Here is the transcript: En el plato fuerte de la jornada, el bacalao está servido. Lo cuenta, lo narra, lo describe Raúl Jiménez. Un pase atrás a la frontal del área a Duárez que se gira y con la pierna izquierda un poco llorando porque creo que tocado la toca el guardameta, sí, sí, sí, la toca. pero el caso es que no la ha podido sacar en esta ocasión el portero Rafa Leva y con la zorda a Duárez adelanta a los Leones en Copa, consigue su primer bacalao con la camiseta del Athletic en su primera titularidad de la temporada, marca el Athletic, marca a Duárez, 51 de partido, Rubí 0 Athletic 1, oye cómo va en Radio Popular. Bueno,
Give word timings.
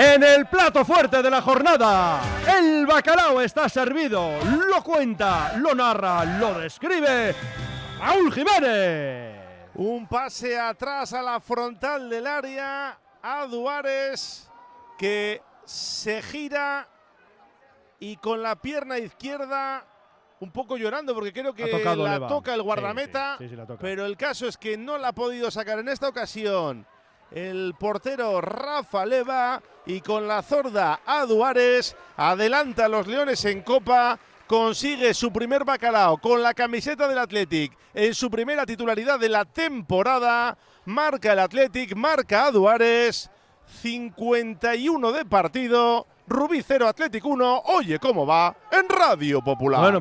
En 0.00 0.22
el 0.22 0.46
plato 0.46 0.84
fuerte 0.84 1.20
de 1.20 1.28
la 1.28 1.42
jornada, 1.42 2.20
el 2.56 2.86
bacalao 2.86 3.40
está 3.40 3.68
servido. 3.68 4.30
Lo 4.44 4.80
cuenta, 4.80 5.56
lo 5.56 5.74
narra, 5.74 6.24
lo 6.38 6.60
describe 6.60 7.34
Raúl 7.98 8.32
Jiménez. 8.32 9.42
Un 9.74 10.06
pase 10.06 10.56
atrás 10.56 11.12
a 11.14 11.20
la 11.20 11.40
frontal 11.40 12.08
del 12.08 12.28
área 12.28 12.96
a 13.20 13.46
Duárez 13.46 14.48
que 14.96 15.42
se 15.64 16.22
gira 16.22 16.86
y 17.98 18.18
con 18.18 18.40
la 18.40 18.54
pierna 18.54 18.98
izquierda 18.98 19.84
un 20.38 20.52
poco 20.52 20.76
llorando 20.76 21.12
porque 21.12 21.32
creo 21.32 21.52
que 21.52 21.66
tocado 21.66 22.06
la 22.06 22.24
toca 22.28 22.54
el 22.54 22.62
guardameta, 22.62 23.34
sí, 23.38 23.46
sí, 23.46 23.50
sí, 23.50 23.56
la 23.56 23.66
toca. 23.66 23.80
pero 23.80 24.06
el 24.06 24.16
caso 24.16 24.46
es 24.46 24.56
que 24.56 24.78
no 24.78 24.96
la 24.96 25.08
ha 25.08 25.12
podido 25.12 25.50
sacar 25.50 25.80
en 25.80 25.88
esta 25.88 26.08
ocasión 26.08 26.86
el 27.30 27.74
portero 27.78 28.40
Rafa 28.40 29.04
Leva 29.04 29.62
y 29.86 30.00
con 30.00 30.28
la 30.28 30.42
zorda 30.42 31.00
a 31.04 31.24
Duárez 31.26 31.96
adelanta 32.16 32.86
a 32.86 32.88
los 32.88 33.06
Leones 33.06 33.44
en 33.44 33.62
Copa, 33.62 34.18
consigue 34.46 35.12
su 35.14 35.32
primer 35.32 35.64
bacalao 35.64 36.18
con 36.18 36.42
la 36.42 36.54
camiseta 36.54 37.06
del 37.06 37.18
Athletic 37.18 37.76
en 37.94 38.14
su 38.14 38.30
primera 38.30 38.64
titularidad 38.64 39.18
de 39.18 39.28
la 39.28 39.44
temporada, 39.44 40.56
marca 40.84 41.32
el 41.32 41.38
Athletic, 41.38 41.94
marca 41.94 42.46
a 42.46 42.50
Duárez, 42.50 43.30
51 43.82 45.12
de 45.12 45.24
partido, 45.24 46.06
Rubí 46.26 46.62
0 46.62 46.88
Athletic 46.88 47.24
1, 47.24 47.62
oye 47.66 47.98
cómo 47.98 48.26
va 48.26 48.54
en 48.70 48.88
Radio 48.88 49.42
Popular. 49.42 49.80
Bueno, 49.80 50.00